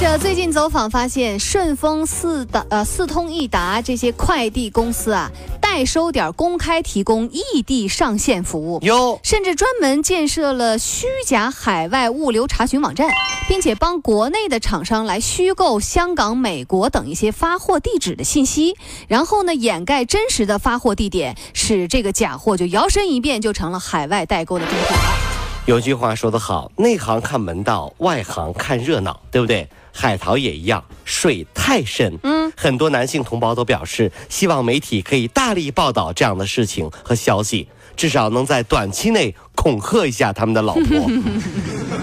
[0.00, 5.30] 记者最近走访发现，顺丰、四达、呃四通一达这些快递公司啊，
[5.60, 13.10] 代收点公开提供异地上线服务，有，甚至专门建设了虚假海外物流查询网站，
[13.46, 25.29] 并且帮国内的厂商来虚构香港、美国等一些发货地址的信息，然后呢掩盖真实的发货地点，使这个假货就摇身一变就成了海外代购的正品了。
[25.66, 29.68] 有句话说得好，内行看门道，外行看热闹，对不对？
[29.92, 32.18] 海淘也一样，水太深。
[32.22, 41.08] 嗯，很多男性同胞都表示，希望媒体可以大力报道这样的事情和消息，至少能在短期内恐吓一下他们的老婆。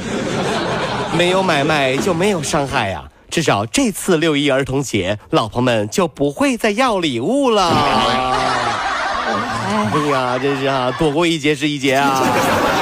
[1.16, 7.68] 没有买卖就没有伤害呀、至少这次六一儿童节，老婆们就不会再要礼物了。
[9.26, 12.22] 哎呀，真是啊，躲过一劫是一劫啊！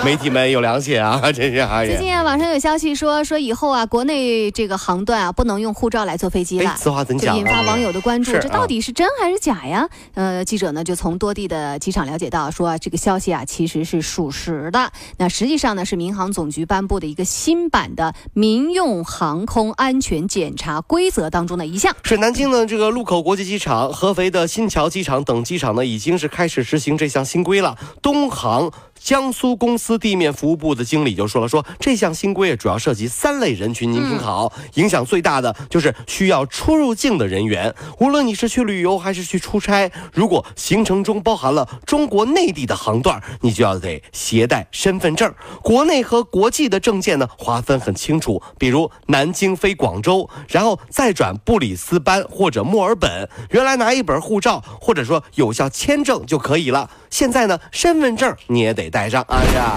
[0.04, 1.84] 媒体们有良心啊，真是啊！
[1.84, 6.76] 最近啊，网上有消息说，说以后啊，国内这个航段啊，不能用护照来坐飞机了哎，。
[6.78, 9.86] 此话怎讲引发网友的关注，这到底是真还是假呀？
[10.14, 14.90] 呃，记者呢就从多地的机场了解到，说这个消息啊其实是属实的。
[15.18, 21.94] 那实际上呢是民航总局颁布的一个新版的民用航空安全检查规则当中的一项。
[22.04, 27.76] 是南京的这个禄口国际机场、合肥的新桥机场等机场呢，已经是开始实行这项新规了。
[28.00, 28.70] 东航。
[29.02, 45.32] 江苏公司地面服务部的经理就说了，说这项新规主要涉及三类人群，您听好，影响最大的就是需要出入境的人员，无论你是去旅游还是去出差，如果行程中包含了中国内地的航段，你就要得携带身份证。
[45.62, 56.90] 国内和国际的证件呢划分很清楚，比如南京飞广州，然后再转布里斯班或者墨尔本，原来拿一本护照或者说有效签证就可以了。
[57.08, 59.24] 现在呢，身份证你也得带上。
[59.28, 59.76] 哎呀，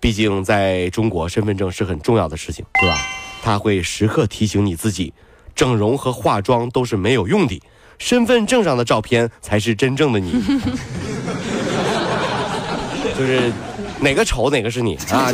[0.00, 2.98] 毕竟在中国，身份证是很重要的事情，对吧？
[3.42, 5.14] 它会时刻提醒你自己，
[5.54, 7.62] 整容和化妆都是没有用的，
[7.98, 10.32] 身份证上的照片才是真正的你。
[13.16, 13.52] 就是
[14.00, 15.30] 哪个丑哪个是你啊？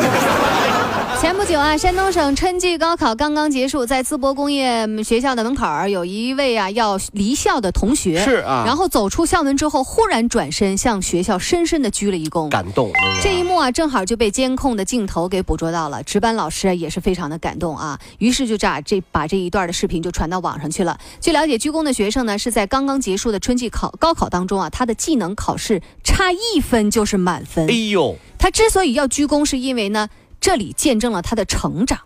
[1.19, 12.51] 前不久啊，山东省春季高考刚刚结束，在淄博工业学校的门口儿，有一位啊要离校的同学，是啊然后走出校门之后，忽然转身向学校深深的鞠了一躬。
[12.51, 12.93] 感动。
[13.23, 16.03] 这一幕啊，正好就被监控的镜头给捕捉到了。
[16.03, 20.99] 值班老师啊也是非常的感动啊，于是就这这把这一段的视频就传到网上去了。
[21.21, 27.75] 据了解，鞠躬的学生呢是在刚刚结束的春季考高考当中啊，他的技能考试差一分就是满分哎。
[27.89, 30.09] 呦，他之所以要鞠躬，是因为呢，
[30.47, 31.99] 这里见证了他的成长。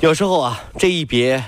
[0.00, 1.42] 有时候啊，这一别，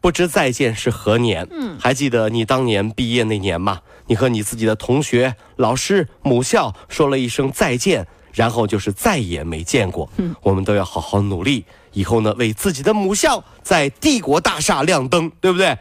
[0.00, 1.46] 不知再见是何年。
[1.52, 3.82] 嗯，还记得你当年毕业那年吗？
[4.08, 10.10] 你和你自己的同学、老师、母校说了一声再见，然后就是再也没见过。
[10.16, 15.78] 嗯，我们都要好好努力，以后呢，为自己的母校在帝国大厦亮灯，对不对？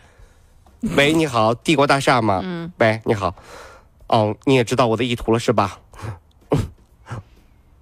[0.96, 2.42] 喂，你好，帝国大厦吗？
[2.44, 2.72] 嗯。
[2.78, 3.34] 喂，你好。
[4.06, 5.80] 哦，你也知道我的意图了是吧？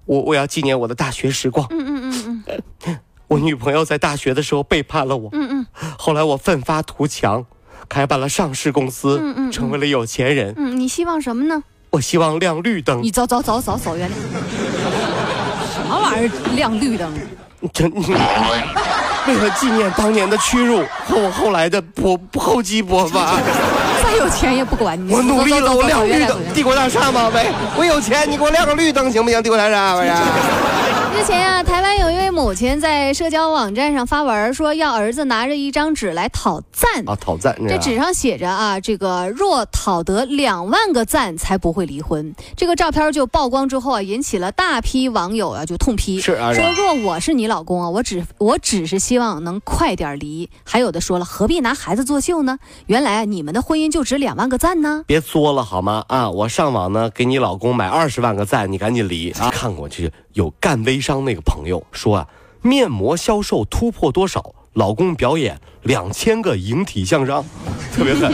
[0.10, 1.68] 我我要纪念我的大学时光。
[1.70, 2.44] 嗯嗯嗯
[2.88, 2.98] 嗯。
[3.28, 5.30] 我女朋友在大学的时候背叛了我。
[5.34, 5.66] 嗯嗯。
[6.00, 7.46] 后来我奋发图强，
[7.88, 10.52] 开办了上市公司，嗯嗯嗯成为了有钱人。
[10.58, 11.62] 嗯，你希望什么呢？
[11.92, 13.12] 我希望亮绿灯你。
[13.12, 14.20] 走走走走走远点。
[15.72, 17.14] 什么玩意儿亮绿灯？
[17.72, 23.38] 真，为了纪念当年的屈辱和我后来的勃厚积薄发，
[24.10, 25.14] 再有钱也不管你。
[25.14, 26.38] 我努力了，我亮绿灯。
[26.54, 27.30] 帝国大厦吗？
[27.34, 27.46] 喂，
[27.78, 29.42] 我有钱，你给我亮个绿灯行不行？
[29.44, 30.10] 帝国大厦，不是？
[31.16, 37.04] 之前啊，台湾有一位母亲在社交网站上发文说，要儿子拿着一张纸来讨赞。
[37.06, 42.34] 啊，讨赞，这纸上写着啊，这个若讨得两万个赞才不会离婚。
[42.56, 50.50] 这个照片就曝光之后啊，引起了大批网友啊就痛批，是啊说若我是你老公啊，我只我只是希望能快点离。
[50.64, 52.58] 还有的说了，何必拿孩子作秀呢？
[52.86, 55.04] 原来啊，你们的婚姻就值两万个赞呢。
[55.06, 56.06] 别作了好吗？
[56.08, 59.52] 啊，我上网呢给你老公买二十万个赞，你赶紧离啊！
[59.52, 62.28] 看过去有干微商那个朋友说啊，
[62.62, 64.54] 面膜销售突破多少？
[64.74, 67.44] 老公表演两千个引体向上，
[67.92, 68.32] 特别狠。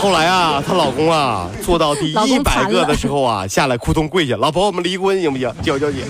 [0.00, 5.52] 后来啊，她老公啊做到第老一百个的时候啊，下来扑通跪下，老婆我们离婚行不行？
[5.62, 6.02] 求求你。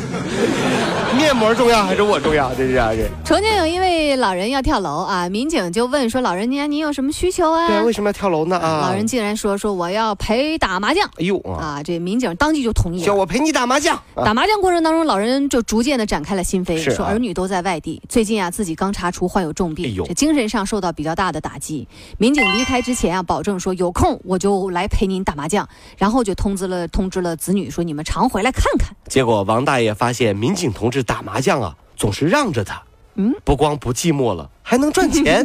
[1.17, 2.55] 面膜重要还是我重要？
[2.55, 8.57] 这是啊，这重庆有一位老人要跳楼啊，民警就问说：“老人家，您有什么需求啊？”对啊，为什么要跳楼呢？
[8.57, 13.07] 啊，老人竟然说：“说我要陪打麻将。”哎呦啊，啊，这民警当即就同意了。
[13.07, 13.97] 叫我陪你打麻将。
[14.15, 21.87] 啊打麻将过程当中，老人就逐渐的展开了心扉，啊说儿女都在外地，最近啊自己刚查出患有重哎病，呦这精神上受到比较大的打击。
[22.19, 25.67] 民警离开之前啊，保证说有空我就来陪您打麻将，
[25.97, 28.95] 然后就通知了通知了子女说你们常回来看看。
[29.09, 32.83] 结果王大爷发现民警同志打麻将啊，总是让着他。
[33.15, 35.45] 嗯，不光不寂寞了，还能赚钱。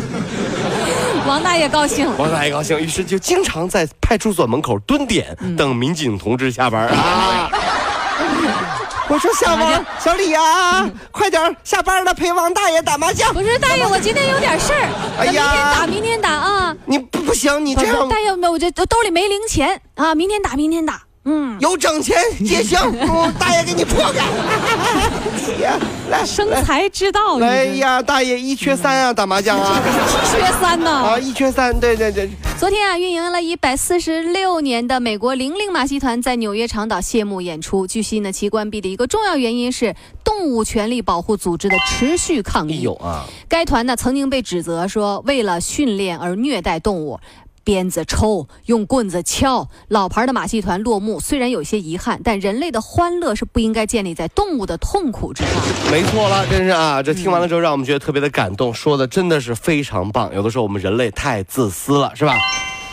[1.26, 2.14] 王大爷高兴了。
[2.18, 7.50] 王大爷高兴，于是就经常在派出所门口蹲点，嗯等民警同志下班啊。
[9.08, 13.32] 我说小王、小李呀、快点下班了，陪王大爷打麻将。
[13.34, 14.88] 我说大爷，我今天有点事儿，
[15.20, 16.76] 哎呀明天打，明天打啊。
[16.86, 21.02] 你不不行，你这样大爷，我这兜里没零钱啊，明天打，明天打。
[21.28, 24.24] 嗯，有整钱 也行，嗯大爷给你破开。
[25.60, 25.76] 呀，
[26.10, 27.38] 来生财之道。
[27.40, 29.90] 哎呀，大爷一缺三啊，打麻将啊一
[30.30, 30.90] 缺三呢。
[30.90, 32.30] 啊，一缺三，对对对。
[32.58, 37.86] 昨天啊，运营了一百四十六年的美国零零马戏团在纽约长岛谢幕演出。
[37.86, 42.78] 据悉呢，其关闭的一个重要原因是动物权利保护组织的持续抗议。
[42.78, 47.18] 哎呦啊，该团呢曾经被指责说为了训练而虐待动物。
[47.66, 55.52] 鞭子抽，用棍子敲，老牌的马戏团落幕，虽然有些遗憾，但人类的欢乐是不应该建立在动物的痛苦之上。
[55.90, 57.02] 没错了，真是啊！
[57.02, 60.32] 这听完了之后，让我们觉得特别的感动，说的真的是非常棒。
[60.32, 62.36] 有的时候我们人类太自私了，是吧？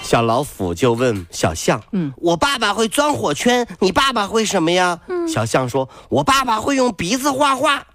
[0.02, 5.00] 小老虎就问小象：“嗯嗯，我爸爸会钻火圈，你爸爸会什么呀？”
[5.31, 7.86] 小象说：“我爸爸会用鼻子画画。”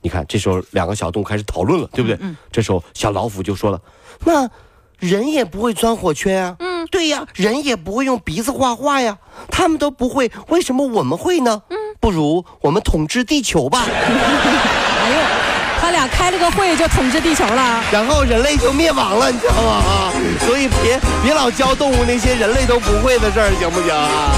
[0.00, 2.16] 你看，这时候两个小动物开始讨论了，对不对？
[2.52, 3.78] 这时候小老虎就说了
[4.24, 4.48] ：“那
[5.00, 9.18] 人也不会钻火圈啊。”嗯，对呀，人也不会用鼻子画画呀，
[9.50, 11.62] 他们都不会，为什么我们会呢？
[11.70, 13.86] 嗯，不如我们统治地球吧。
[13.90, 15.16] 哎呦，
[15.80, 17.82] 他俩开了个会就统治地球了。
[17.90, 19.70] 然后人类就灭亡了，你知道吗？
[19.70, 20.12] 啊，
[20.46, 24.30] 所以别别老教动物那些人类都不会的事儿，行不行啊？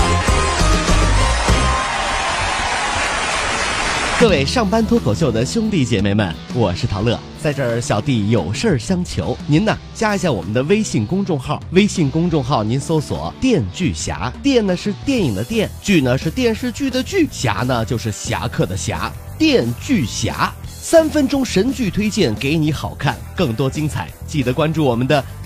[4.21, 20.53] 各位上班脱口秀的兄弟姐妹们，我是陶乐，在这儿小弟有事儿相求，您呢加一下我们的微信公众号，微信公众号您搜索“电锯侠”，电呢是电影的电，剧呢是电视剧的剧，侠呢就是侠客的侠，电锯侠。
[20.69, 25.25] 三分钟神剧推荐给你好看，更多精彩记得关注我们的“